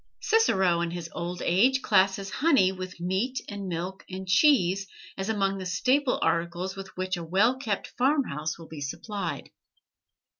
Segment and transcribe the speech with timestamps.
[0.19, 5.59] Cicero, in his "Old Age," classes honey with meat and milk and cheese as among
[5.59, 9.51] the staple articles with which a well kept farm house will be supplied.